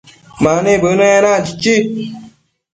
Mani 0.43 0.73
bënë 0.83 1.05
enac, 1.17 1.45
chichi 1.61 1.87